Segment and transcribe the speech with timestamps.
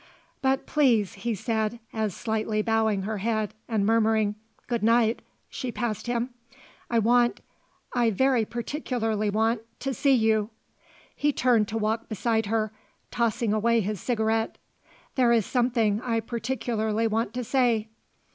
[0.41, 4.33] "But, please," he said, as, slightly bowing her head, and murmuring,
[4.65, 6.31] "Good night," she passed him;
[6.89, 7.39] "I want
[7.93, 10.49] I very particularly want to see you."
[11.15, 12.71] He turned to walk beside her,
[13.11, 14.57] tossing away his cigarette.
[15.13, 17.87] "There is something I particularly want to say."